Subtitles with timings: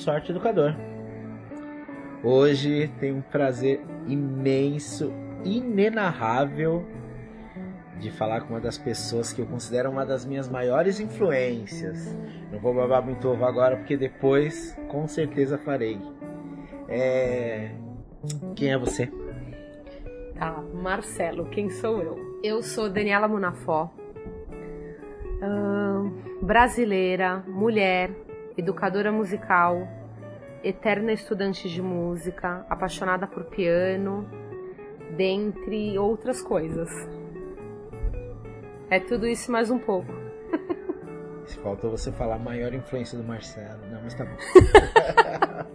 [0.00, 0.74] sou arte educador.
[2.24, 5.12] Hoje tenho um prazer imenso,
[5.44, 6.86] inenarrável
[7.98, 12.16] de falar com uma das pessoas que eu considero uma das minhas maiores influências.
[12.50, 16.00] Não vou babar muito ovo agora, porque depois com certeza farei.
[16.88, 17.70] É...
[18.56, 19.10] Quem é você?
[20.34, 22.40] Tá, Marcelo, quem sou eu?
[22.42, 23.94] Eu sou Daniela Munafó,
[25.42, 28.10] uh, brasileira, mulher,
[28.56, 29.86] educadora musical,
[30.62, 34.28] eterna estudante de música, apaixonada por piano,
[35.16, 36.90] dentre outras coisas.
[38.90, 40.12] É tudo isso mais um pouco.
[41.62, 43.80] Faltou você falar a maior influência do Marcelo.
[43.90, 44.36] Não, mas tá bom.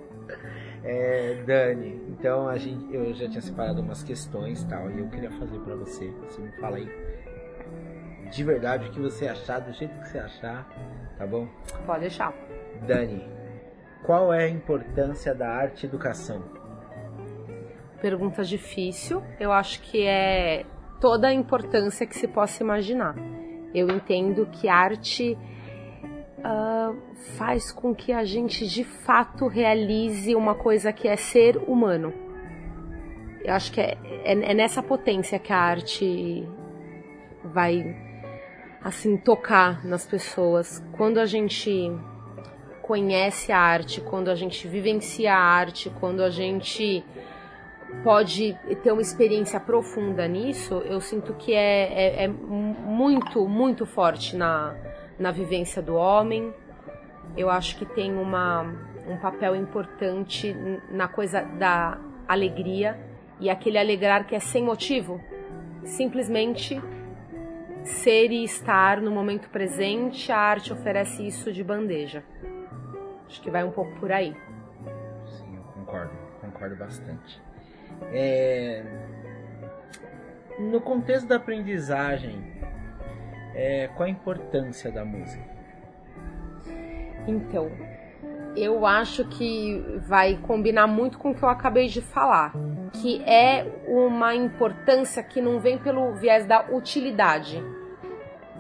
[0.84, 5.32] é, Dani, então a gente, eu já tinha separado umas questões tal, e eu queria
[5.32, 6.10] fazer para você.
[6.28, 6.90] Você me fala aí
[8.32, 10.68] de verdade o que você achar, do jeito que você achar,
[11.18, 11.48] tá bom?
[11.86, 12.34] Pode deixar.
[12.82, 13.28] Dani,
[14.04, 16.44] qual é a importância da arte educação?
[18.02, 19.24] Pergunta difícil.
[19.40, 20.66] Eu acho que é
[21.00, 23.16] toda a importância que se possa imaginar.
[23.74, 25.38] Eu entendo que arte
[26.40, 26.96] uh,
[27.38, 32.14] faz com que a gente de fato realize uma coisa que é ser humano.
[33.44, 36.48] Eu acho que é, é, é nessa potência que a arte
[37.44, 37.96] vai
[38.82, 40.84] assim tocar nas pessoas.
[40.96, 41.92] Quando a gente
[42.86, 47.04] conhece a arte, quando a gente vivencia a arte, quando a gente
[48.04, 54.36] pode ter uma experiência profunda nisso, eu sinto que é, é, é muito, muito forte
[54.36, 54.76] na,
[55.18, 56.54] na vivência do homem.
[57.36, 58.62] Eu acho que tem uma,
[59.08, 60.56] um papel importante
[60.92, 61.98] na coisa da
[62.28, 63.00] alegria
[63.40, 65.20] e aquele alegrar que é sem motivo,
[65.84, 66.80] simplesmente
[67.84, 70.32] ser e estar no momento presente.
[70.32, 72.24] A arte oferece isso de bandeja.
[73.28, 74.36] Acho que vai um pouco por aí.
[75.28, 77.42] Sim, eu concordo, concordo bastante.
[78.12, 78.84] É...
[80.60, 82.54] No contexto da aprendizagem,
[83.54, 83.90] é...
[83.96, 85.44] qual a importância da música?
[87.28, 87.72] Então,
[88.56, 92.54] eu acho que vai combinar muito com o que eu acabei de falar,
[92.94, 97.62] que é uma importância que não vem pelo viés da utilidade.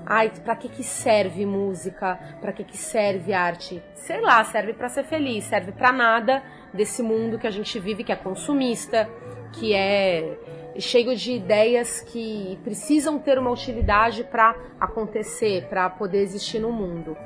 [0.05, 2.19] Ai, para que que serve música?
[2.39, 3.81] Para que que serve arte?
[3.95, 8.03] Sei lá, serve para ser feliz, serve para nada desse mundo que a gente vive
[8.03, 9.09] que é consumista,
[9.53, 10.37] que é
[10.77, 17.17] cheio de ideias que precisam ter uma utilidade para acontecer, para poder existir no mundo.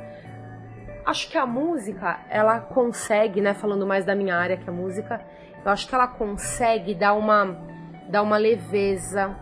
[1.06, 4.76] Acho que a música, ela consegue, né, falando mais da minha área que é a
[4.76, 5.20] música,
[5.66, 7.68] eu acho que ela consegue dar uma
[8.08, 9.36] dar uma leveza,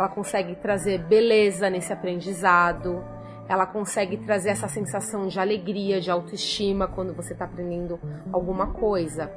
[0.00, 3.04] ela consegue trazer beleza nesse aprendizado,
[3.46, 8.00] ela consegue trazer essa sensação de alegria, de autoestima quando você está aprendendo
[8.32, 9.30] alguma coisa.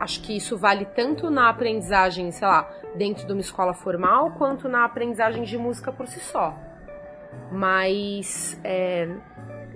[0.00, 4.68] Acho que isso vale tanto na aprendizagem, sei lá, dentro de uma escola formal, quanto
[4.68, 6.58] na aprendizagem de música por si só.
[7.52, 9.08] Mas é,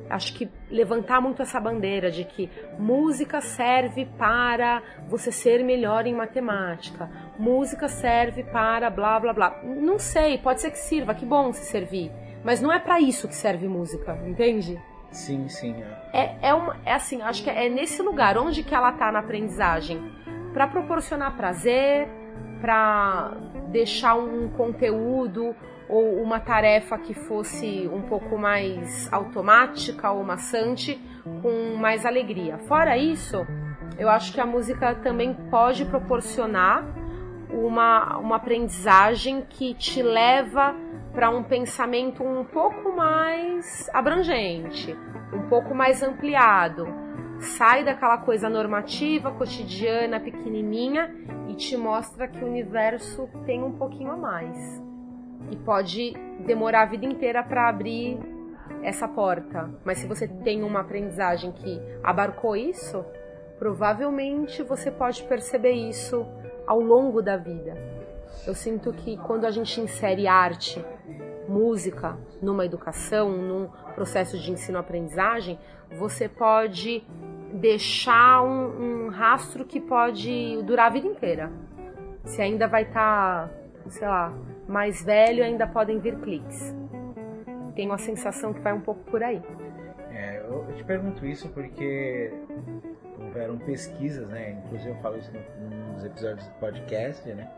[0.08, 6.14] acho que levantar muito essa bandeira de que música serve para você ser melhor em
[6.14, 9.60] matemática, música serve para blá blá blá.
[9.64, 12.10] Não sei, pode ser que sirva, que bom se servir,
[12.44, 14.80] mas não é para isso que serve música, entende?
[15.10, 15.76] Sim, sim.
[16.12, 19.12] É, é, é, uma, é assim, acho que é nesse lugar onde que ela tá
[19.12, 20.00] na aprendizagem,
[20.52, 22.08] para proporcionar prazer,
[22.60, 23.32] para
[23.68, 25.54] deixar um conteúdo
[25.88, 31.00] ou uma tarefa que fosse um pouco mais automática ou maçante,
[31.42, 32.58] com mais alegria.
[32.58, 33.46] Fora isso,
[33.98, 36.84] eu acho que a música também pode proporcionar
[37.50, 40.74] uma, uma aprendizagem que te leva
[41.12, 44.96] para um pensamento um pouco mais abrangente,
[45.32, 47.03] um pouco mais ampliado.
[47.44, 51.14] Sai daquela coisa normativa, cotidiana, pequenininha
[51.48, 54.82] e te mostra que o universo tem um pouquinho a mais
[55.50, 56.14] e pode
[56.46, 58.18] demorar a vida inteira para abrir
[58.82, 59.70] essa porta.
[59.84, 63.04] Mas se você tem uma aprendizagem que abarcou isso,
[63.58, 66.26] provavelmente você pode perceber isso
[66.66, 67.76] ao longo da vida.
[68.46, 70.84] Eu sinto que quando a gente insere arte,
[71.46, 75.58] música numa educação, num processo de ensino-aprendizagem,
[75.96, 77.02] você pode
[77.52, 81.50] deixar um, um, rastro que pode durar a vida inteira.
[82.24, 83.50] Você ainda vai estar, tá,
[83.88, 84.32] sei lá,
[84.66, 86.74] mais velho ainda podem vir cliques.
[87.74, 89.42] Tenho a sensação que vai um pouco por aí.
[90.10, 92.32] É, eu, te pergunto isso porque
[93.18, 94.62] houveram pesquisas, né?
[94.64, 95.30] Inclusive eu falo isso
[95.92, 97.50] nos episódios do podcast, né?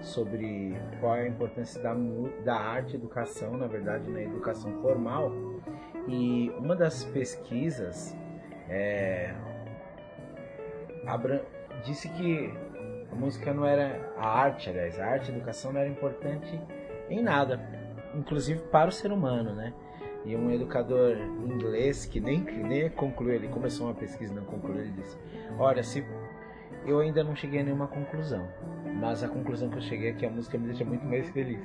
[0.00, 1.94] Sobre qual é a importância da,
[2.44, 5.30] da arte educação, na verdade, na educação formal.
[6.08, 8.16] E uma das pesquisas
[8.68, 9.34] é,
[11.84, 12.52] disse que
[13.12, 16.58] a música não era a arte, aliás, a arte, a educação não era importante
[17.10, 17.60] em nada,
[18.14, 19.72] inclusive para o ser humano, né?
[20.24, 21.16] E um educador
[21.46, 25.16] inglês que nem, nem concluiu, ele começou uma pesquisa e não concluiu, ele disse:
[25.58, 26.04] Olha, se
[26.86, 28.48] eu ainda não cheguei a nenhuma conclusão,
[29.00, 31.60] mas a conclusão que eu cheguei é que a música me deixa muito mais feliz.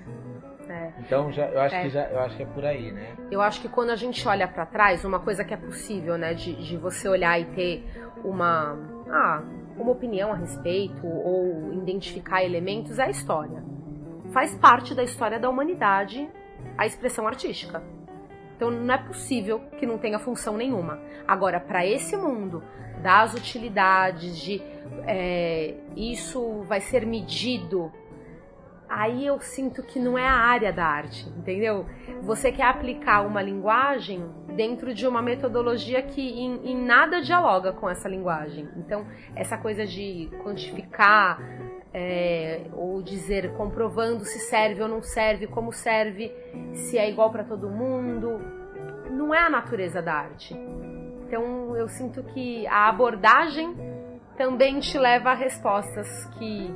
[0.70, 0.92] É.
[1.00, 1.82] Então já, eu acho é.
[1.82, 3.16] que já, eu acho que é por aí, né?
[3.30, 6.34] Eu acho que quando a gente olha para trás, uma coisa que é possível, né,
[6.34, 7.84] de, de você olhar e ter
[8.24, 8.78] uma,
[9.10, 9.44] ah,
[9.78, 13.64] uma opinião a respeito ou identificar elementos é a história.
[14.32, 16.30] Faz parte da história da humanidade
[16.78, 17.84] a expressão artística.
[18.56, 21.00] Então não é possível que não tenha função nenhuma.
[21.28, 22.64] Agora, para esse mundo
[23.02, 24.62] das utilidades, de
[25.06, 27.92] é, isso vai ser medido
[28.94, 31.86] aí eu sinto que não é a área da arte, entendeu?
[32.22, 34.24] Você quer aplicar uma linguagem
[34.56, 38.70] dentro de uma metodologia que em, em nada dialoga com essa linguagem.
[38.78, 39.06] Então,
[39.36, 41.40] essa coisa de quantificar
[41.94, 46.32] é, ou dizer comprovando se serve ou não serve, como serve,
[46.74, 48.40] se é igual para todo mundo,
[49.10, 50.56] não é a natureza da arte.
[51.26, 53.76] Então, eu sinto que a abordagem
[54.38, 56.74] também te leva a respostas que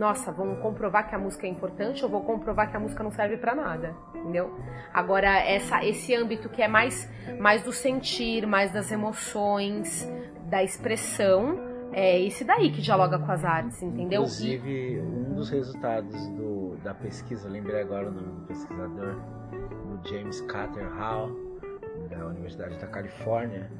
[0.00, 3.10] nossa, vão comprovar que a música é importante ou vou comprovar que a música não
[3.10, 4.58] serve para nada, entendeu?
[4.94, 7.06] Agora essa esse âmbito que é mais
[7.38, 10.10] mais do sentir, mais das emoções,
[10.48, 11.60] da expressão,
[11.92, 14.22] é esse daí que dialoga com as artes, entendeu?
[14.22, 19.20] Inclusive, um dos resultados do, da pesquisa, lembrei agora o nome do pesquisador,
[19.50, 21.30] do James Carter Hall,
[22.08, 23.70] da Universidade da Califórnia,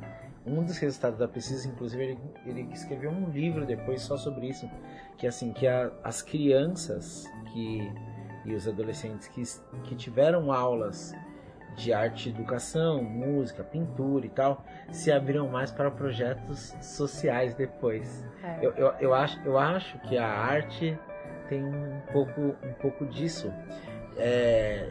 [0.47, 4.69] um dos resultados da pesquisa, inclusive, ele, ele escreveu um livro depois só sobre isso,
[5.19, 7.93] que assim que a, as crianças que
[8.45, 9.43] e os adolescentes que,
[9.85, 11.15] que tiveram aulas
[11.77, 18.27] de arte educação, música, pintura e tal, se abriram mais para projetos sociais depois.
[18.43, 18.59] É.
[18.61, 20.99] Eu, eu, eu, acho, eu acho que a arte
[21.49, 23.53] tem um pouco, um pouco disso,
[24.17, 24.91] é,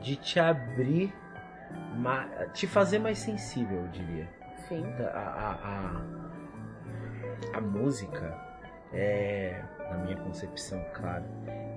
[0.00, 1.14] de te abrir,
[2.52, 4.41] te fazer mais sensível, eu diria.
[4.72, 4.84] Sim.
[5.04, 5.52] A, a,
[7.52, 8.34] a, a música,
[8.90, 11.24] é, na minha concepção, claro,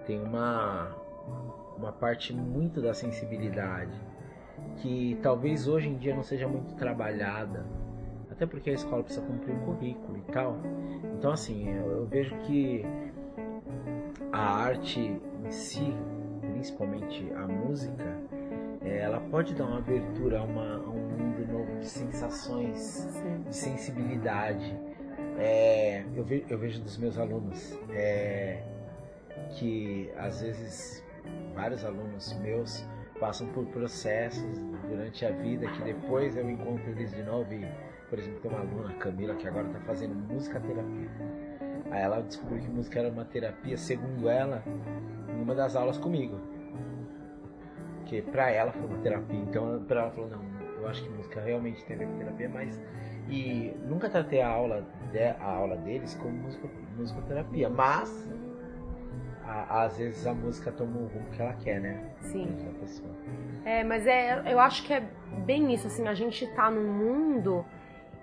[0.05, 0.95] tem uma,
[1.77, 3.99] uma parte muito da sensibilidade
[4.77, 7.65] que talvez hoje em dia não seja muito trabalhada,
[8.31, 10.57] até porque a escola precisa cumprir um currículo e tal.
[11.17, 12.85] Então, assim, eu, eu vejo que
[14.31, 15.93] a arte em si,
[16.53, 18.17] principalmente a música,
[18.89, 23.43] ela pode dar uma abertura a, uma, a um mundo novo de sensações, Sim.
[23.47, 24.75] de sensibilidade.
[25.37, 28.63] É, eu, ve, eu, vejo dos meus alunos é,
[29.51, 31.03] que às vezes
[31.53, 32.85] vários alunos meus
[33.19, 37.65] passam por processos durante a vida que depois eu encontro eles de novo e,
[38.09, 41.09] por exemplo, tem uma aluna, Camila, que agora está fazendo música terapia.
[41.91, 44.63] Aí ela descobriu que música era uma terapia, segundo ela,
[45.29, 46.39] em uma das aulas comigo.
[48.05, 49.39] Porque pra ela foi uma terapia.
[49.39, 50.41] Então pra ela falou, não,
[50.79, 52.79] eu acho que música realmente tem a ver com terapia, mas.
[53.27, 58.29] E nunca tratei a aula, de, a aula deles como música, musicoterapia, mas
[59.43, 62.07] a, às vezes a música toma o rumo que ela quer, né?
[62.21, 62.55] Sim.
[63.65, 65.03] É, mas é, eu acho que é
[65.43, 67.65] bem isso, assim, a gente tá num mundo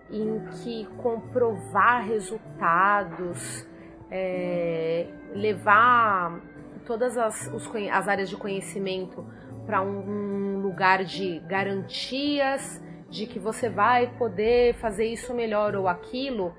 [0.09, 3.67] em que comprovar resultados,
[4.09, 6.41] é, levar
[6.87, 9.25] todas as, os, as áreas de conhecimento
[9.67, 16.55] para um, lugar de garantias de que você vai poder fazer isso melhor ou aquilo,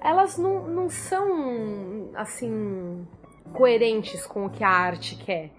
[0.00, 3.06] elas não, não são assim
[3.52, 5.50] coerentes com o que a arte quer.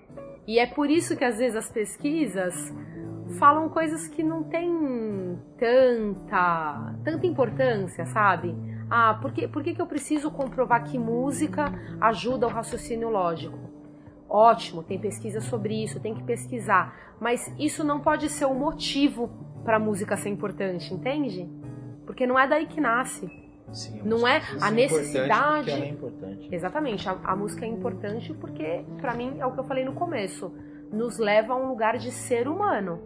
[0.46, 2.54] E é por isso que às vezes as pesquisas
[3.40, 8.54] falam coisas que não têm tanta, tanta importância, sabe?
[8.90, 13.73] Ah, por que, por que, que eu preciso comprovar que música ajuda o raciocínio lógico?
[14.34, 17.16] Ótimo, tem pesquisa sobre isso, tem que pesquisar.
[17.20, 19.30] Mas isso não pode ser o motivo
[19.64, 21.48] para a música ser importante, entende?
[22.04, 23.32] Porque não é daí que nasce.
[23.72, 25.70] Sim, a não é a necessidade.
[25.70, 26.50] É importante.
[26.52, 29.94] Exatamente, a, a música é importante porque, para mim, é o que eu falei no
[29.94, 30.52] começo,
[30.92, 33.00] nos leva a um lugar de ser humano.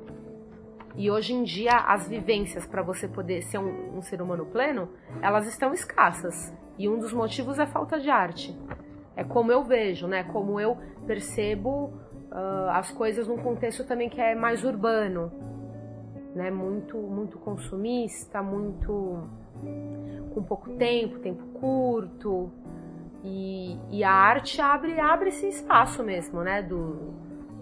[0.96, 4.88] E hoje em dia, as vivências para você poder ser um, um ser humano pleno,
[5.22, 6.53] elas estão escassas.
[6.77, 8.57] E um dos motivos é falta de arte.
[9.17, 10.24] É como eu vejo, né?
[10.25, 11.91] Como eu percebo
[12.31, 15.31] uh, as coisas num contexto também que é mais urbano,
[16.36, 16.51] né?
[16.51, 19.27] Muito, muito consumista, muito
[20.36, 22.51] com pouco tempo, tempo curto.
[23.24, 26.62] E, e a arte abre, abre esse espaço mesmo, né?
[26.62, 27.12] Do,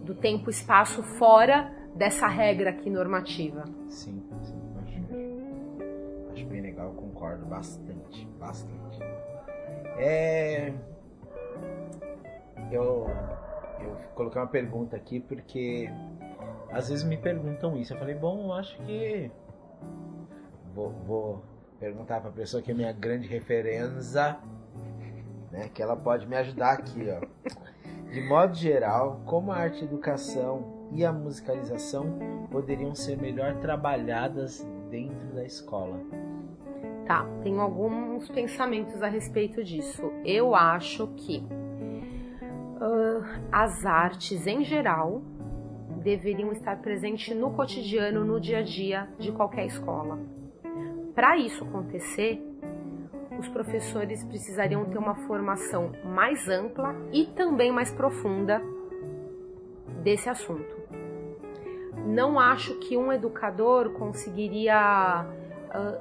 [0.03, 3.63] do tempo-espaço fora dessa regra aqui normativa.
[3.87, 4.95] Sim, sim, acho,
[6.33, 8.99] Acho bem legal, concordo bastante, bastante.
[9.97, 10.73] É...
[12.71, 13.07] Eu,
[13.79, 15.89] eu coloquei uma pergunta aqui porque
[16.71, 17.93] às vezes me perguntam isso.
[17.93, 19.31] Eu falei, bom, eu acho que
[20.73, 21.43] vou, vou
[21.79, 24.37] perguntar para a pessoa que é minha grande referência,
[25.51, 27.25] né, que ela pode me ajudar aqui, ó.
[28.11, 32.17] De modo geral, como a arte educação e a musicalização
[32.49, 35.99] poderiam ser melhor trabalhadas dentro da escola?
[37.05, 40.11] Tá, tenho alguns pensamentos a respeito disso.
[40.23, 41.45] Eu acho que
[43.51, 45.21] as artes em geral
[46.03, 50.19] deveriam estar presentes no cotidiano, no dia a dia de qualquer escola.
[51.15, 52.41] Para isso acontecer,
[53.39, 58.61] os professores precisariam ter uma formação mais ampla e também mais profunda
[60.03, 60.75] desse assunto.
[62.05, 65.25] Não acho que um educador conseguiria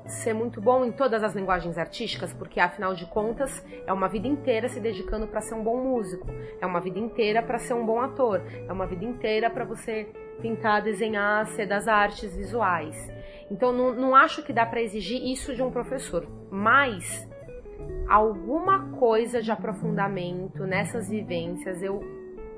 [0.06, 4.26] ser muito bom em todas as linguagens artísticas, porque afinal de contas é uma vida
[4.26, 6.26] inteira se dedicando para ser um bom músico,
[6.60, 10.08] é uma vida inteira para ser um bom ator, é uma vida inteira para você
[10.40, 13.10] pintar, desenhar, ser das artes visuais.
[13.50, 17.28] Então não, não acho que dá para exigir isso de um professor, mas
[18.08, 22.00] alguma coisa de aprofundamento nessas vivências eu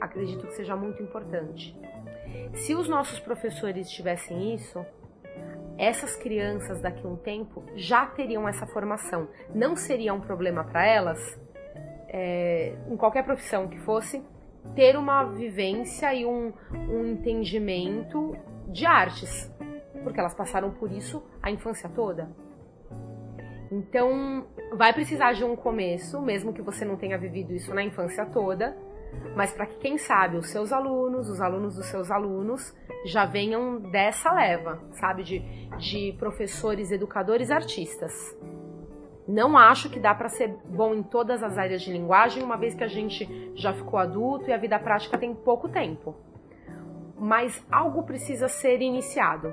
[0.00, 1.78] acredito que seja muito importante.
[2.54, 4.84] Se os nossos professores tivessem isso,
[5.78, 9.28] essas crianças daqui a um tempo já teriam essa formação.
[9.54, 11.18] Não seria um problema para elas,
[12.08, 14.22] é, em qualquer profissão que fosse,
[14.74, 18.36] ter uma vivência e um, um entendimento
[18.68, 19.52] de artes,
[20.02, 22.28] porque elas passaram por isso a infância toda.
[23.70, 28.24] Então, vai precisar de um começo, mesmo que você não tenha vivido isso na infância
[28.26, 28.76] toda,
[29.34, 33.78] mas para que, quem sabe, os seus alunos, os alunos dos seus alunos, já venham
[33.78, 35.22] dessa leva, sabe?
[35.22, 35.38] De,
[35.78, 38.12] de professores, educadores, artistas.
[39.28, 42.74] Não acho que dá para ser bom em todas as áreas de linguagem, uma vez
[42.74, 46.14] que a gente já ficou adulto e a vida prática tem pouco tempo.
[47.18, 49.52] Mas algo precisa ser iniciado.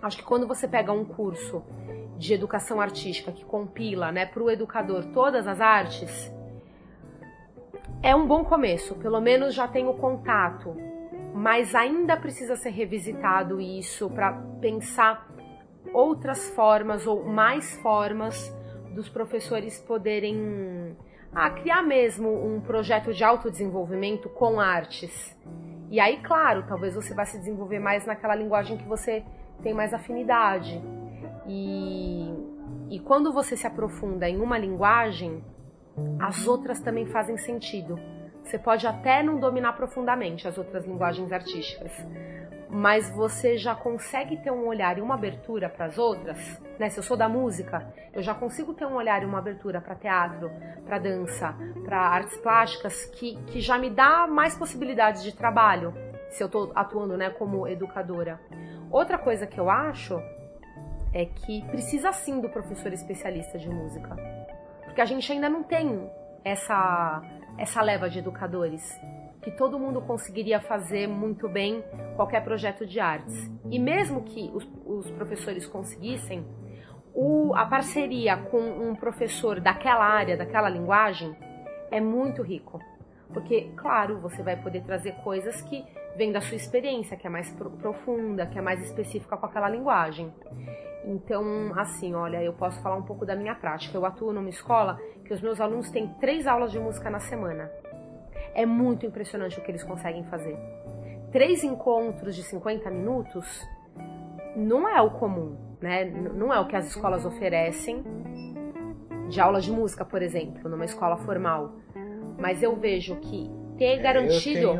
[0.00, 1.62] Acho que quando você pega um curso
[2.16, 6.32] de educação artística que compila né, para o educador todas as artes,
[8.02, 10.76] é um bom começo, pelo menos já tem o contato,
[11.34, 15.28] mas ainda precisa ser revisitado isso para pensar
[15.92, 18.54] outras formas ou mais formas
[18.94, 20.96] dos professores poderem
[21.34, 25.36] ah, criar mesmo um projeto de autodesenvolvimento com artes.
[25.90, 29.24] E aí, claro, talvez você vá se desenvolver mais naquela linguagem que você
[29.62, 30.80] tem mais afinidade.
[31.46, 32.34] E,
[32.90, 35.42] e quando você se aprofunda em uma linguagem,
[36.18, 37.98] as outras também fazem sentido.
[38.42, 41.92] Você pode até não dominar profundamente as outras linguagens artísticas,
[42.68, 46.38] mas você já consegue ter um olhar e uma abertura para as outras.
[46.78, 46.88] Né?
[46.88, 49.94] Se eu sou da música, eu já consigo ter um olhar e uma abertura para
[49.94, 50.50] teatro,
[50.84, 55.94] para dança, para artes plásticas, que, que já me dá mais possibilidades de trabalho,
[56.30, 58.40] se eu estou atuando né, como educadora.
[58.90, 60.18] Outra coisa que eu acho
[61.12, 64.16] é que precisa sim do professor especialista de música
[64.92, 66.06] porque a gente ainda não tem
[66.44, 67.22] essa,
[67.56, 68.82] essa leva de educadores
[69.40, 71.82] que todo mundo conseguiria fazer muito bem
[72.14, 73.50] qualquer projeto de artes.
[73.70, 76.46] E mesmo que os, os professores conseguissem,
[77.14, 81.34] o, a parceria com um professor daquela área, daquela linguagem,
[81.90, 82.78] é muito rico.
[83.32, 85.86] Porque, claro, você vai poder trazer coisas que
[86.18, 90.30] vêm da sua experiência, que é mais profunda, que é mais específica com aquela linguagem.
[91.04, 93.96] Então, assim, olha, eu posso falar um pouco da minha prática.
[93.96, 97.70] Eu atuo numa escola que os meus alunos têm três aulas de música na semana.
[98.54, 100.56] É muito impressionante o que eles conseguem fazer.
[101.30, 103.66] Três encontros de 50 minutos
[104.54, 106.04] não é o comum, né?
[106.04, 108.04] Não é o que as escolas oferecem
[109.28, 111.72] de aulas de música, por exemplo, numa escola formal.
[112.38, 114.58] Mas eu vejo que ter é, garantido.
[114.58, 114.72] Eu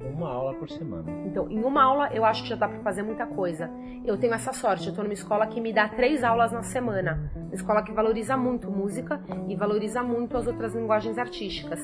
[0.00, 1.10] tenho uma aula por semana.
[1.26, 3.70] Então, em uma aula eu acho que já dá para fazer muita coisa.
[4.04, 7.30] Eu tenho essa sorte, eu tô numa escola que me dá três aulas na semana.
[7.34, 11.80] Uma escola que valoriza muito música e valoriza muito as outras linguagens artísticas.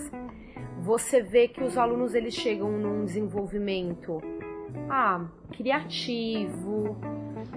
[0.81, 4.21] Você vê que os alunos eles chegam num desenvolvimento
[4.89, 6.97] ah, criativo,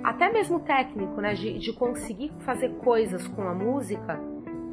[0.04, 1.34] até mesmo técnico, né?
[1.34, 4.31] De, de conseguir fazer coisas com a música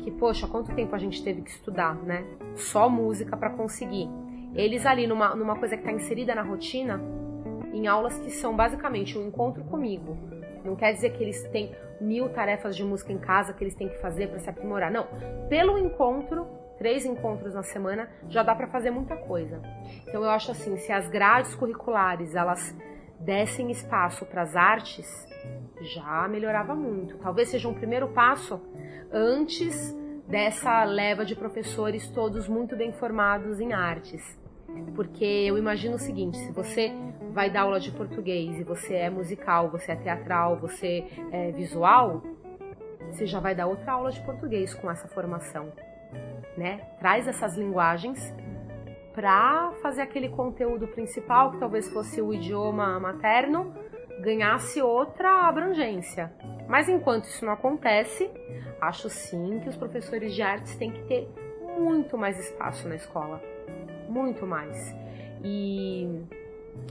[0.09, 2.25] que, poxa, quanto tempo a gente teve que estudar, né?
[2.57, 4.09] Só música para conseguir.
[4.55, 7.01] Eles ali, numa, numa coisa que está inserida na rotina,
[7.73, 10.17] em aulas que são basicamente um encontro comigo.
[10.65, 13.89] Não quer dizer que eles têm mil tarefas de música em casa que eles têm
[13.89, 14.91] que fazer para se aprimorar.
[14.91, 15.07] Não.
[15.49, 16.47] Pelo encontro,
[16.79, 19.61] três encontros na semana, já dá para fazer muita coisa.
[20.07, 22.75] Então eu acho assim, se as grades curriculares elas
[23.21, 25.28] dessem espaço para as artes,
[25.81, 27.17] já melhorava muito.
[27.19, 28.61] Talvez seja um primeiro passo
[29.13, 34.39] antes dessa leva de professores todos muito bem formados em artes.
[34.95, 36.93] Porque eu imagino o seguinte: se você
[37.33, 42.23] vai dar aula de português e você é musical, você é teatral, você é visual,
[43.11, 45.73] você já vai dar outra aula de português com essa formação,
[46.57, 46.81] né?
[46.99, 48.35] Traz essas linguagens
[49.15, 53.75] para fazer aquele conteúdo principal, que talvez fosse o idioma materno,
[54.21, 56.33] ganhasse outra abrangência.
[56.69, 58.31] Mas enquanto isso não acontece,
[58.81, 61.29] acho sim que os professores de artes têm que ter
[61.79, 63.41] muito mais espaço na escola.
[64.09, 64.95] Muito mais.
[65.43, 66.27] E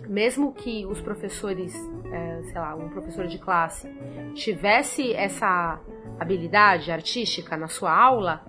[0.08, 1.74] mesmo que os professores,
[2.12, 3.90] é, sei lá, um professor de classe
[4.34, 5.80] tivesse essa
[6.20, 8.44] habilidade artística na sua aula,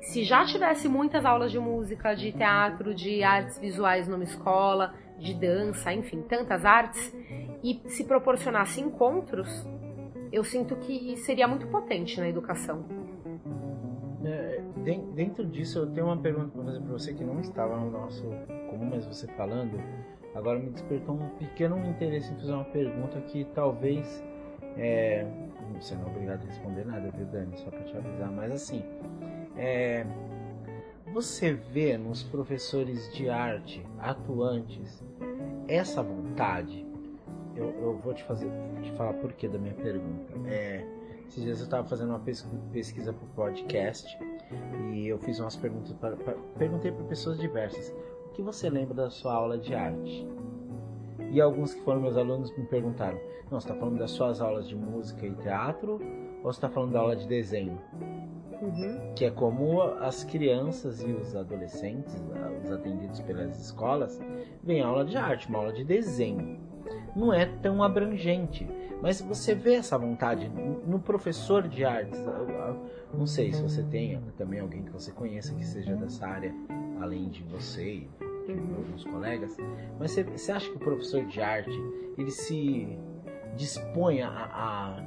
[0.00, 5.34] se já tivesse muitas aulas de música, de teatro, de artes visuais numa escola, de
[5.34, 7.14] dança, enfim, tantas artes,
[7.62, 9.48] e se proporcionasse encontros,
[10.32, 12.84] eu sinto que seria muito potente na educação.
[14.24, 14.62] É,
[15.14, 18.22] dentro disso, eu tenho uma pergunta para fazer para você que não estava no nosso
[18.68, 19.80] comum, mas você falando,
[20.34, 24.22] agora me despertou um pequeno interesse em fazer uma pergunta que talvez.
[24.76, 25.26] É,
[25.80, 27.56] você não é obrigado a responder nada, viu, Dani?
[27.58, 28.84] Só para te avisar, mas assim
[29.56, 30.06] é,
[31.12, 35.04] você vê nos professores de arte atuantes
[35.68, 36.86] essa vontade?
[37.60, 38.50] Eu, eu vou te fazer,
[38.82, 40.32] te falar por que da minha pergunta.
[40.46, 40.84] É,
[41.28, 42.22] esses dias eu estava fazendo uma
[42.72, 44.18] pesquisa para o podcast
[44.92, 47.94] e eu fiz umas perguntas para, para perguntei para pessoas diversas.
[48.26, 50.26] O que você lembra da sua aula de arte?
[51.30, 53.18] E alguns que foram meus alunos me perguntaram:
[53.50, 56.00] Não, você está falando das suas aulas de música e teatro
[56.42, 57.78] ou você está falando da aula de desenho?
[58.60, 59.14] Uhum.
[59.14, 62.14] Que é como as crianças e os adolescentes,
[62.64, 64.20] os atendidos pelas escolas,
[64.62, 66.58] vêm aula de arte, uma aula de desenho.
[67.14, 68.68] Não é tão abrangente,
[69.02, 72.18] mas você vê essa vontade no professor de artes.
[73.12, 76.54] Não sei se você tem também alguém que você conheça que seja dessa área,
[77.00, 78.08] além de você e
[78.46, 79.56] de alguns colegas,
[79.98, 81.70] mas você, você acha que o professor de arte
[82.16, 82.98] ele se
[83.56, 85.04] dispõe a, a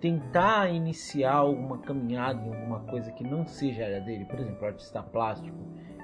[0.00, 4.66] tentar iniciar alguma caminhada em alguma coisa que não seja a área dele, por exemplo,
[4.66, 5.56] artista plástico,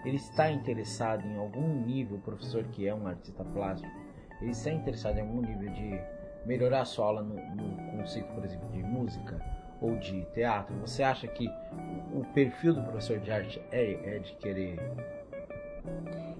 [0.04, 3.90] ele está interessado em algum nível, o professor que é um artista plástico,
[4.40, 6.00] ele está interessado em algum nível de
[6.44, 9.40] melhorar a sua aula no, no conceito, por exemplo, de música
[9.80, 11.48] ou de teatro, você acha que
[12.12, 14.78] o perfil do professor de arte é, é de querer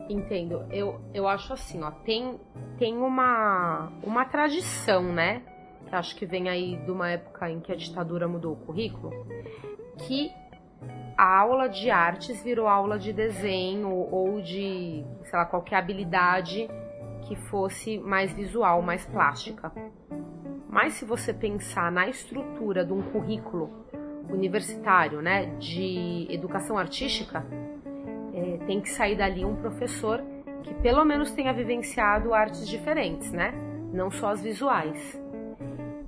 [0.09, 0.67] Entendo.
[0.71, 2.39] Eu, eu acho assim, ó, tem,
[2.79, 5.43] tem uma, uma tradição, né?
[5.87, 9.27] que acho que vem aí de uma época em que a ditadura mudou o currículo,
[9.99, 10.33] que
[11.17, 16.69] a aula de artes virou aula de desenho ou de, sei lá, qualquer habilidade
[17.25, 19.73] que fosse mais visual, mais plástica.
[20.69, 23.85] Mas se você pensar na estrutura de um currículo
[24.29, 27.47] universitário, né, de educação artística,
[28.33, 30.23] é, tem que sair dali um professor
[30.63, 33.53] que pelo menos tenha vivenciado artes diferentes, né,
[33.93, 35.23] não só as visuais.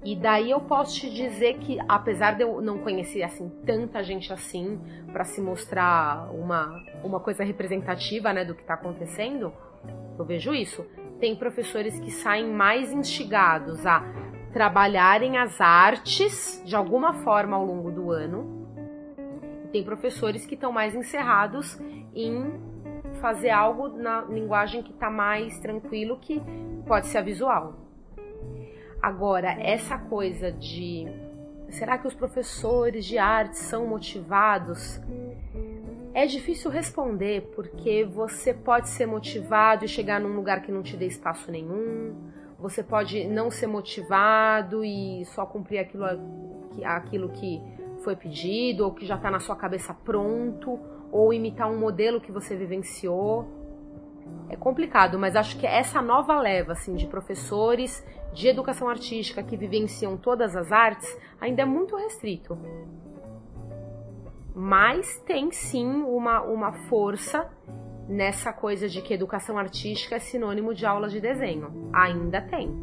[0.05, 4.33] E daí eu posso te dizer que, apesar de eu não conhecer assim tanta gente
[4.33, 4.81] assim
[5.13, 9.53] para se mostrar uma, uma coisa representativa né, do que está acontecendo,
[10.17, 10.87] eu vejo isso.
[11.21, 14.05] Tem professores que saem mais instigados a
[14.53, 18.67] trabalharem as artes de alguma forma ao longo do ano.
[19.65, 21.79] E tem professores que estão mais encerrados
[22.15, 22.61] em
[23.21, 26.43] fazer algo na linguagem que está mais tranquilo, que
[26.87, 27.75] pode ser a visual.
[29.03, 31.07] Agora, essa coisa de
[31.69, 35.01] será que os professores de arte são motivados?
[36.17, 40.97] É difícil responder porque você pode ser motivado e chegar num lugar que não te
[40.97, 42.17] dê espaço nenhum.
[42.59, 46.07] Você pode não ser motivado e só cumprir aquilo,
[46.83, 47.61] aquilo que
[48.03, 50.81] foi pedido ou que já está na sua cabeça pronto,
[51.13, 53.47] ou imitar um modelo que você vivenciou.
[54.49, 58.03] É complicado, mas acho que essa nova leva assim de professores
[58.33, 62.59] de educação artística que vivenciam todas as artes ainda é muito restrito.
[64.59, 67.47] Mas tem sim uma, uma força
[68.09, 71.91] nessa coisa de que educação artística é sinônimo de aula de desenho.
[71.93, 72.75] Ainda tem.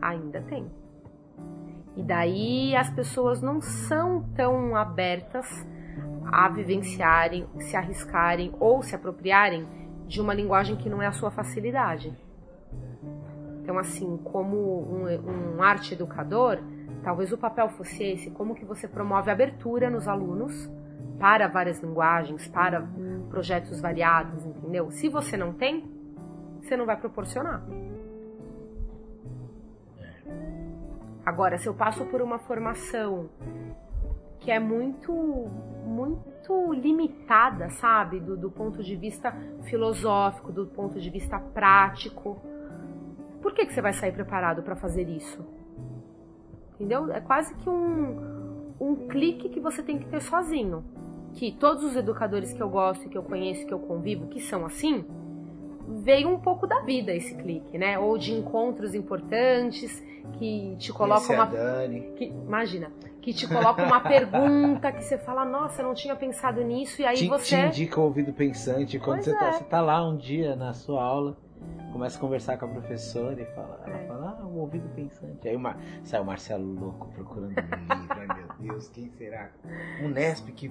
[0.00, 0.70] Ainda tem.
[1.96, 5.66] E daí as pessoas não são tão abertas
[6.24, 9.66] a vivenciarem, se arriscarem ou se apropriarem
[10.06, 12.16] de uma linguagem que não é a sua facilidade.
[13.60, 16.60] Então, assim, como um, um arte educador,
[17.02, 20.70] talvez o papel fosse esse, como que você promove abertura nos alunos
[21.18, 22.86] para várias linguagens, para
[23.28, 24.90] projetos variados, entendeu?
[24.90, 25.90] Se você não tem,
[26.60, 27.62] você não vai proporcionar.
[31.24, 33.28] Agora, se eu passo por uma formação
[34.40, 35.12] que é muito,
[35.86, 38.18] muito limitada, sabe?
[38.18, 42.42] Do, do ponto de vista filosófico, do ponto de vista prático,
[43.40, 45.46] por que, que você vai sair preparado para fazer isso?
[46.74, 47.12] Entendeu?
[47.12, 50.84] É quase que um, um clique que você tem que ter sozinho.
[51.34, 54.66] Que todos os educadores que eu gosto, que eu conheço, que eu convivo, que são
[54.66, 55.04] assim,
[55.88, 57.98] veio um pouco da vida esse clique, né?
[57.98, 60.02] Ou de encontros importantes
[60.38, 61.46] que te colocam uma.
[61.46, 62.12] Dani.
[62.16, 62.90] Que, imagina,
[63.20, 67.16] que te coloca uma pergunta que você fala, nossa, não tinha pensado nisso, e aí
[67.16, 67.56] te, você.
[67.56, 68.98] te indica o ouvido pensante.
[68.98, 69.52] Quando você, tá, é.
[69.52, 71.36] você tá lá um dia na sua aula,
[71.92, 74.06] começa a conversar com a professora e fala, ela É.
[74.06, 75.46] fala, ah, o ouvido pensante.
[75.48, 75.76] Aí o Mar...
[76.02, 78.06] sai o Marcelo louco procurando um livro.
[78.10, 79.50] Ai meu Deus, quem será?
[80.02, 80.68] Um Nesp que.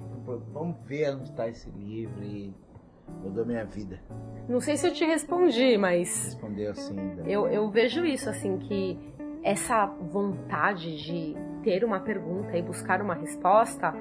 [0.52, 2.52] Vamos ver onde tá esse livro e
[3.22, 4.00] mudou minha vida.
[4.48, 6.94] Não sei se eu te respondi, mas Respondeu assim.
[7.14, 7.32] Dani.
[7.32, 8.98] eu, eu vejo isso, assim, que
[9.44, 13.92] essa vontade de ter uma pergunta e buscar uma resposta,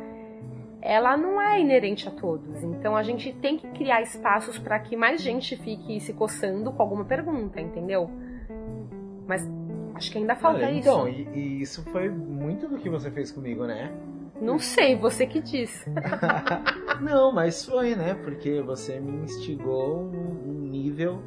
[0.82, 2.63] ela não é inerente a todos.
[2.63, 6.82] Então a gente tem que criar espaços para que mais gente fique se coçando com
[6.82, 8.10] alguma pergunta, entendeu?
[9.28, 9.48] Mas
[9.96, 10.80] acho que ainda falta Olha, isso.
[10.89, 13.91] então, e, e isso foi muito do que você fez comigo, né?
[14.41, 15.86] Não sei, você que diz.
[17.00, 18.15] Não, mas foi, né?
[18.15, 21.22] Porque você me instigou um, nível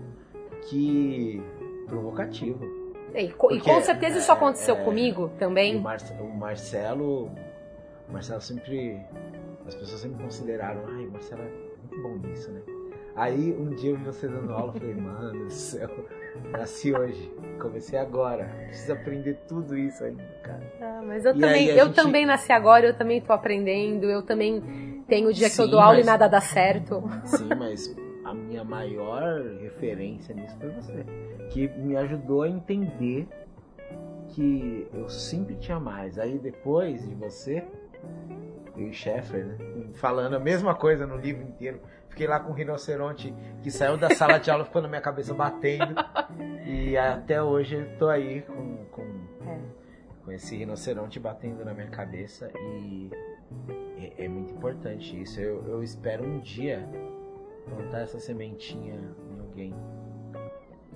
[0.68, 1.40] que.
[1.86, 2.64] provocativo.
[3.14, 5.76] E, co- e Porque, com certeza isso é, aconteceu é, comigo também.
[5.76, 7.30] o, Marce- o Marcelo.
[8.08, 9.00] O Marcelo sempre.
[9.66, 11.48] As pessoas sempre consideraram, ai, Marcelo é
[11.80, 12.60] muito bom nisso, né?
[13.16, 15.88] Aí um dia eu vi você dando aula, eu falei, mano do céu,
[16.50, 20.72] nasci hoje, comecei agora, preciso aprender tudo isso ainda, cara.
[20.80, 24.22] Ah, mas eu E também, eu gente- também nasci agora, eu também tô aprendendo, eu
[24.22, 27.02] também tenho o dia que eu Sim, dou aula mas- e nada dá certo.
[27.24, 31.04] Sim, mas a minha maior referência nisso foi você.
[31.50, 33.28] Que me ajudou a entender
[34.30, 36.18] que eu sempre tinha mais.
[36.18, 37.62] Aí depois de você,
[38.76, 39.56] e Sheffer, né?
[39.94, 41.80] Falando a mesma coisa no livro inteiro.
[42.08, 45.34] Fiquei lá com o rinoceronte que saiu da sala de aula, ficou na minha cabeça
[45.34, 45.94] batendo.
[46.64, 49.02] E até hoje eu tô aí com, com,
[49.48, 49.58] É.
[50.24, 52.50] com esse rinoceronte batendo na minha cabeça.
[52.56, 53.10] E
[53.98, 55.40] é, é muito importante isso.
[55.40, 56.88] Eu, eu espero um dia
[57.68, 58.94] plantar essa sementinha
[59.30, 59.74] em alguém.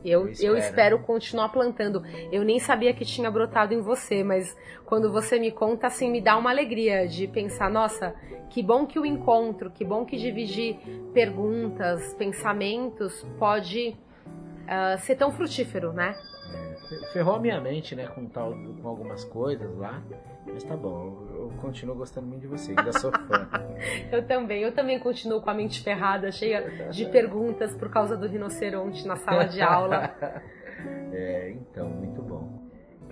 [0.04, 0.58] Eu, Eu eu espero.
[0.58, 2.02] espero continuar plantando.
[2.30, 6.20] Eu nem sabia que tinha brotado em você, mas quando você me conta, assim, me
[6.20, 8.14] dá uma alegria de pensar, nossa,
[8.50, 10.78] que bom que o encontro, que bom que dividir
[11.12, 13.96] perguntas, pensamentos pode
[14.66, 16.14] ah, ser tão frutífero, né?
[17.12, 20.02] Ferrou a minha mente, né, com, tal, com algumas coisas lá.
[20.52, 23.48] Mas tá bom, eu, continuo gostando muito de você, ainda sou fã.
[24.10, 28.26] Eu também, eu também continuo com a mente ferrada, cheia de perguntas por causa do
[28.26, 30.12] rinoceronte na sala de aula.
[31.12, 32.68] é, então, muito bom.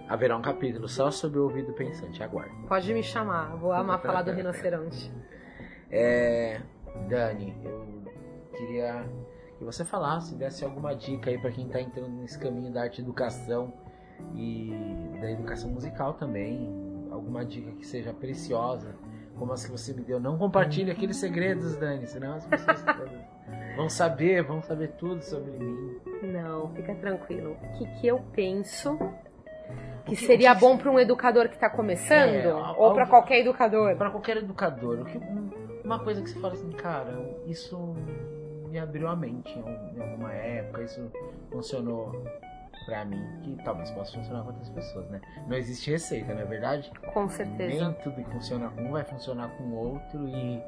[0.09, 2.53] Haverá um capítulo só sobre o ouvido pensante, aguarde.
[2.66, 5.12] Pode me chamar, vou amar falar do rinoceronte.
[5.88, 6.61] É,
[7.09, 8.05] Dani, eu
[8.57, 9.09] queria
[9.57, 13.01] que você falasse, desse alguma dica aí pra quem tá entrando nesse caminho da arte
[13.01, 13.72] educação
[14.35, 14.72] e
[15.20, 16.86] da educação musical também.
[17.17, 18.95] Alguma dica que seja preciosa,
[19.39, 20.21] como as que você me deu.
[20.21, 22.85] Não compartilhe aqueles segredos, Dani, senão as pessoas
[23.77, 25.99] vão saber, vão saber tudo sobre mim.
[26.23, 27.57] Não, fica tranquilo.
[27.63, 28.99] O que, que eu penso
[30.05, 33.97] que seria bom para um educador que está começando É, ou para qualquer educador?
[33.97, 35.51] Para qualquer educador, um-
[35.85, 37.13] uma coisa que você fala assim, cara,
[37.47, 37.95] isso
[38.69, 41.11] me abriu a mente em alguma época, isso
[41.51, 42.13] funcionou
[42.87, 45.20] pra mim, que talvez possa funcionar com outras pessoas, né?
[45.46, 46.90] Não existe receita, não é verdade?
[47.12, 47.85] Com certeza.
[47.85, 50.62] Nem tudo que funciona com um vai funcionar com o outro e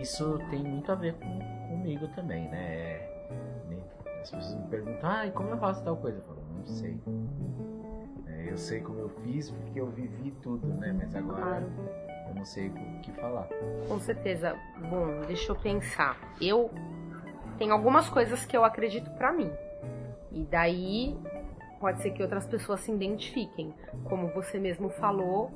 [0.00, 3.00] isso tem muito a ver com, comigo também, né?
[3.68, 3.78] né?
[4.22, 6.18] As pessoas me perguntam, ah, e como eu faço tal coisa?
[6.18, 7.00] Eu falo, não sei.
[8.26, 10.92] É, eu sei como eu fiz porque eu vivi tudo, né?
[10.92, 11.66] Mas agora Claro.
[12.28, 13.48] eu não sei o que falar.
[13.86, 14.56] Com certeza.
[14.90, 16.16] Bom, deixa eu pensar.
[16.40, 16.70] Eu
[17.56, 19.50] tenho algumas coisas que eu acredito pra mim.
[20.30, 21.18] E daí
[21.80, 23.74] pode ser que outras pessoas se identifiquem.
[24.04, 25.50] Como você mesmo falou,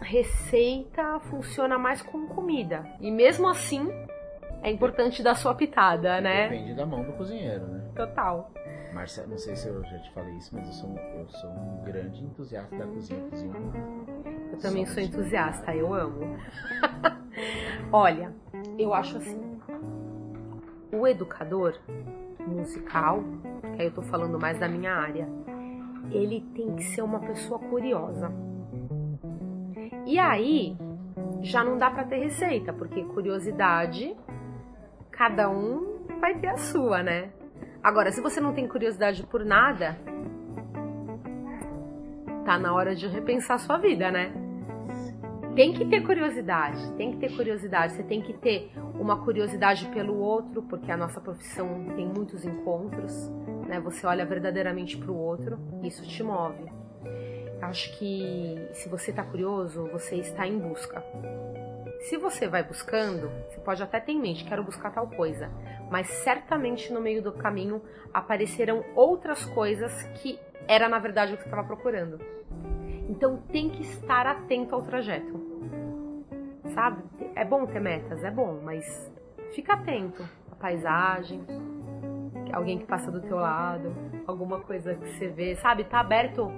[0.00, 2.86] receita funciona mais com comida.
[3.00, 3.88] E mesmo assim,
[4.62, 6.48] é importante dar sua pitada, né?
[6.48, 7.84] Depende da mão do cozinheiro, né?
[7.94, 8.50] Total.
[8.92, 11.50] Marcelo, não sei se eu já te falei isso, mas eu sou, um- eu sou
[11.50, 13.20] um grande entusiasta da cozinha.
[13.20, 13.76] muito.
[14.52, 16.36] Eu também Somos sou entusiasta, eu amo.
[17.92, 18.32] Olha,
[18.78, 19.58] eu acho assim,
[20.92, 21.76] o educador
[22.46, 23.22] musical,
[23.74, 25.28] que aí eu tô falando mais da minha área,
[26.10, 28.30] ele tem que ser uma pessoa curiosa.
[30.06, 30.76] E aí,
[31.42, 34.14] já não dá pra ter receita, porque curiosidade,
[35.10, 37.30] cada um vai ter a sua, né?
[37.82, 39.98] Agora, se você não tem curiosidade por nada,
[42.44, 44.43] tá na hora de repensar a sua vida, né?
[45.54, 47.92] Tem que ter curiosidade, tem que ter curiosidade.
[47.92, 53.30] Você tem que ter uma curiosidade pelo outro, porque a nossa profissão tem muitos encontros,
[53.68, 53.78] né?
[53.78, 56.64] Você olha verdadeiramente para o outro, isso te move.
[57.62, 61.02] Acho que se você está curioso, você está em busca.
[62.00, 65.50] Se você vai buscando, você pode até ter em mente, quero buscar tal coisa,
[65.88, 67.80] mas certamente no meio do caminho
[68.12, 72.18] aparecerão outras coisas que era na verdade o que você estava procurando.
[73.08, 75.43] Então tem que estar atento ao trajeto.
[76.74, 77.02] Sabe?
[77.34, 78.84] É bom ter metas, é bom, mas
[79.54, 81.40] fica atento à paisagem,
[82.52, 83.94] alguém que passa do teu lado,
[84.26, 85.84] alguma coisa que você vê, sabe?
[85.84, 86.52] Tá aberto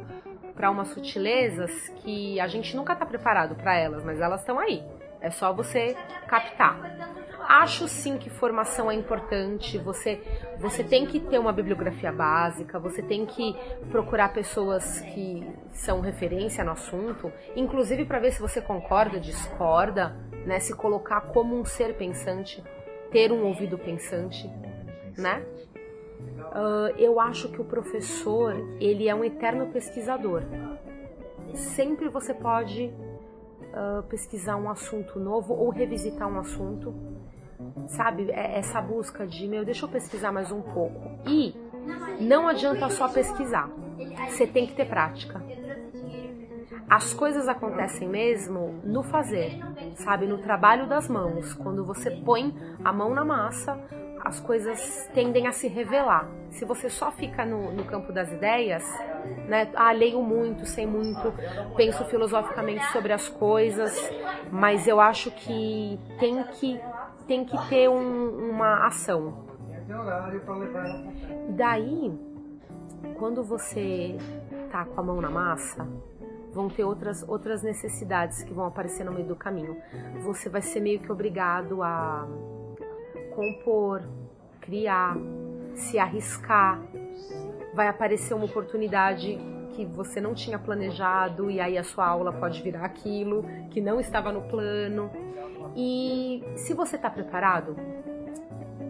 [0.54, 4.82] para umas sutilezas que a gente nunca tá preparado para elas, mas elas estão aí.
[5.20, 6.80] É só você captar.
[7.48, 9.78] Acho sim que formação é importante.
[9.78, 10.20] Você,
[10.58, 13.54] você tem que ter uma bibliografia básica, você tem que
[13.90, 20.58] procurar pessoas que são referência no assunto, inclusive para ver se você concorda, discorda, né?
[20.58, 22.62] Se colocar como um ser pensante,
[23.12, 24.50] ter um ouvido pensante,
[25.16, 25.44] né?
[26.56, 30.42] Uh, eu acho que o professor ele é um eterno pesquisador.
[31.54, 36.94] Sempre você pode uh, pesquisar um assunto novo ou revisitar um assunto
[37.88, 38.30] sabe?
[38.30, 41.18] É essa busca de, meu, deixa eu pesquisar mais um pouco.
[41.26, 41.54] E
[42.20, 43.68] não adianta só pesquisar,
[44.28, 45.42] você tem que ter prática.
[46.88, 49.58] As coisas acontecem mesmo no fazer,
[49.96, 50.26] sabe?
[50.26, 51.52] No trabalho das mãos.
[51.54, 53.76] Quando você põe a mão na massa,
[54.26, 56.28] as coisas tendem a se revelar.
[56.50, 58.82] Se você só fica no, no, campo das ideias,
[59.46, 59.70] né?
[59.74, 61.32] Ah, leio muito, sei muito,
[61.76, 63.94] penso filosoficamente sobre as coisas,
[64.50, 66.80] mas eu acho que tem que
[67.26, 69.46] tem que ter um, uma ação.
[71.50, 72.12] Daí,
[73.18, 74.16] quando você
[74.70, 75.86] tá com a mão na massa,
[76.52, 79.76] vão ter outras, outras necessidades que vão aparecer no meio do caminho.
[80.22, 82.26] Você vai ser meio que obrigado a
[83.36, 84.02] compor,
[84.62, 85.14] criar,
[85.74, 86.82] se arriscar.
[87.74, 89.38] Vai aparecer uma oportunidade
[89.74, 94.00] que você não tinha planejado e aí a sua aula pode virar aquilo que não
[94.00, 95.10] estava no plano.
[95.76, 97.76] E se você está preparado,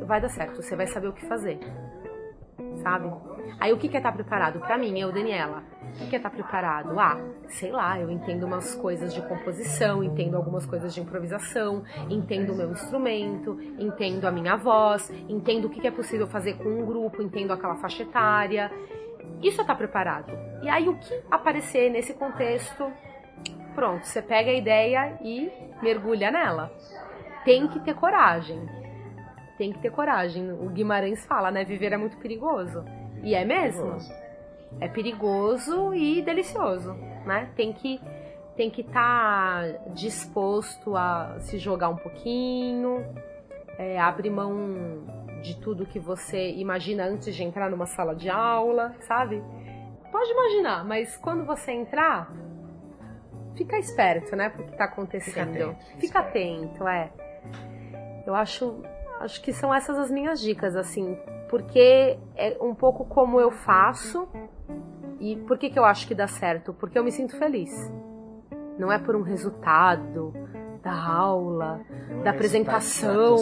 [0.07, 1.59] vai dar certo, você vai saber o que fazer.
[2.77, 3.11] Sabe?
[3.59, 4.61] Aí o que é estar tá preparado?
[4.61, 5.63] Para mim, eu, Daniela,
[6.01, 6.99] o que é estar tá preparado?
[6.99, 12.53] Ah, sei lá, eu entendo umas coisas de composição, entendo algumas coisas de improvisação, entendo
[12.53, 16.85] o meu instrumento, entendo a minha voz, entendo o que é possível fazer com um
[16.85, 18.71] grupo, entendo aquela faixa etária.
[19.43, 20.33] Isso é estar tá preparado.
[20.63, 22.91] E aí o que aparecer nesse contexto
[23.77, 26.73] pronto, você pega a ideia e mergulha nela.
[27.45, 28.86] Tem que ter coragem.
[29.57, 30.53] Tem que ter coragem.
[30.53, 31.65] O Guimarães fala, né?
[31.65, 32.85] Viver é muito perigoso.
[33.23, 33.97] E é mesmo.
[34.81, 36.93] É perigoso e delicioso,
[37.25, 37.51] né?
[37.57, 38.01] Tem que
[38.57, 43.05] tem que estar tá disposto a se jogar um pouquinho,
[43.79, 45.05] é, abrir mão
[45.43, 49.43] de tudo que você imagina antes de entrar numa sala de aula, sabe?
[50.11, 52.33] Pode imaginar, mas quando você entrar,
[53.55, 55.53] fica esperto, né, pro que tá acontecendo.
[55.53, 57.11] Fica atento, fica atento é.
[58.27, 58.83] Eu acho,
[59.21, 64.29] acho que são essas as minhas dicas, assim, porque é um pouco como eu faço
[65.21, 66.73] e por que, que eu acho que dá certo?
[66.75, 67.73] Porque eu me sinto feliz.
[68.79, 70.33] Não é por um resultado
[70.83, 73.37] da aula, não da é apresentação.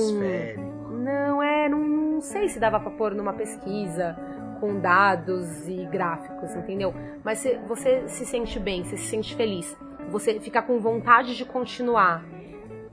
[0.90, 4.16] Não é, não, não sei se dava para pôr numa pesquisa
[4.60, 6.94] com dados e gráficos, entendeu?
[7.22, 9.76] Mas você se sente bem, você se sente feliz
[10.08, 12.24] você fica com vontade de continuar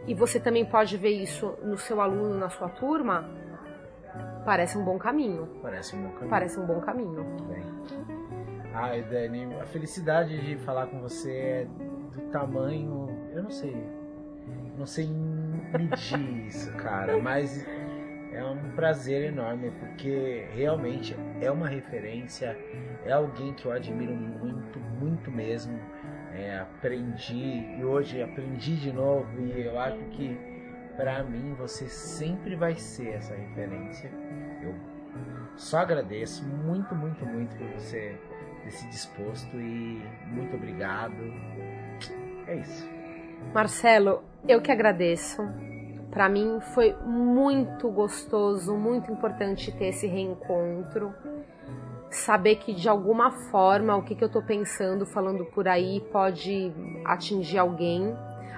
[0.07, 3.29] e você também pode ver isso no seu aluno, na sua turma,
[4.43, 5.47] parece um bom caminho.
[5.61, 6.29] Parece um bom caminho.
[6.29, 7.23] Parece um bom caminho.
[7.47, 7.63] Bem.
[8.73, 13.07] Ai, Dani, a felicidade de falar com você é do tamanho.
[13.33, 13.75] Eu não sei.
[14.77, 17.65] Não sei medir isso, cara, mas
[18.31, 22.57] é um prazer enorme porque realmente é uma referência,
[23.05, 25.77] é alguém que eu admiro muito, muito mesmo
[26.33, 30.37] é, aprendi e hoje aprendi de novo e eu acho que
[30.95, 34.11] para mim você sempre vai ser essa referência.
[34.61, 34.75] Eu
[35.55, 38.17] só agradeço muito, muito, muito por você
[38.63, 41.13] ter se disposto e muito obrigado.
[42.47, 42.87] É isso.
[43.53, 45.41] Marcelo, eu que agradeço.
[46.11, 51.13] Para mim foi muito gostoso, muito importante ter esse reencontro
[52.11, 56.71] saber que de alguma forma o que, que eu tô pensando, falando por aí, pode
[57.05, 58.13] atingir alguém.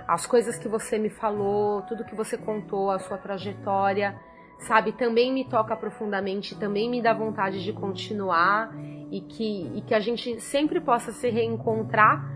[0.08, 4.20] As coisas que você me falou, tudo que você contou, a sua trajetória,
[4.58, 8.74] sabe, também me toca profundamente, também me dá vontade de continuar
[9.12, 12.28] e que, e que a gente sempre possa se reencontrar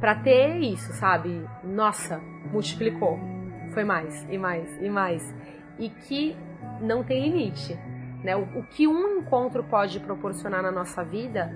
[0.00, 1.48] para ter isso, sabe?
[1.62, 2.20] Nossa,
[2.52, 3.18] multiplicou.
[3.72, 5.34] Foi mais e mais e mais.
[5.78, 6.36] E que
[6.80, 7.78] não tem limite.
[8.24, 8.34] Né?
[8.34, 11.52] O, o que um encontro pode proporcionar na nossa vida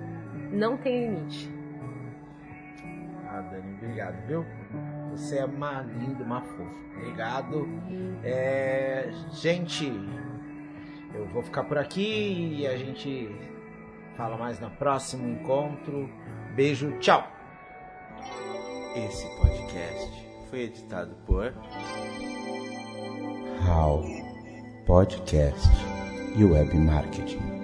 [0.51, 1.51] não tem limite.
[3.27, 4.45] Ah, Dani, obrigado, viu?
[5.11, 6.79] Você é uma linda, uma fofa.
[6.95, 7.67] Obrigado.
[8.23, 9.09] É...
[9.31, 9.91] Gente,
[11.13, 13.29] eu vou ficar por aqui e a gente
[14.15, 16.09] fala mais no próximo encontro.
[16.55, 17.27] Beijo, tchau.
[18.95, 21.53] Esse podcast foi editado por
[23.67, 24.03] How
[24.85, 25.98] Podcast
[26.37, 27.58] e Web Marketing.